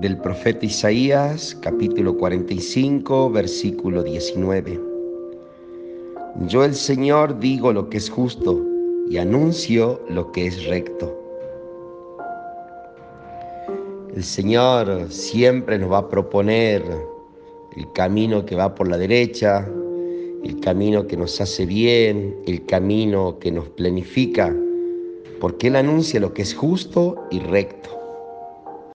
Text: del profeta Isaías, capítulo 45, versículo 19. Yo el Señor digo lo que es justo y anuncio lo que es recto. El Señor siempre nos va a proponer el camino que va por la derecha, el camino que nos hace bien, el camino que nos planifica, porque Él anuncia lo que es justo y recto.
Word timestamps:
del 0.00 0.16
profeta 0.16 0.64
Isaías, 0.64 1.54
capítulo 1.60 2.16
45, 2.16 3.30
versículo 3.30 4.02
19. 4.02 4.80
Yo 6.46 6.64
el 6.64 6.74
Señor 6.74 7.38
digo 7.38 7.70
lo 7.70 7.90
que 7.90 7.98
es 7.98 8.08
justo 8.08 8.64
y 9.10 9.18
anuncio 9.18 10.00
lo 10.08 10.32
que 10.32 10.46
es 10.46 10.64
recto. 10.64 11.14
El 14.16 14.24
Señor 14.24 15.06
siempre 15.10 15.78
nos 15.78 15.92
va 15.92 15.98
a 15.98 16.08
proponer 16.08 16.82
el 17.76 17.92
camino 17.92 18.46
que 18.46 18.56
va 18.56 18.74
por 18.74 18.88
la 18.88 18.96
derecha, 18.96 19.68
el 20.42 20.60
camino 20.60 21.06
que 21.06 21.18
nos 21.18 21.38
hace 21.42 21.66
bien, 21.66 22.36
el 22.46 22.64
camino 22.64 23.38
que 23.38 23.52
nos 23.52 23.68
planifica, 23.68 24.56
porque 25.40 25.66
Él 25.66 25.76
anuncia 25.76 26.20
lo 26.20 26.32
que 26.32 26.40
es 26.40 26.54
justo 26.54 27.26
y 27.30 27.40
recto. 27.40 27.99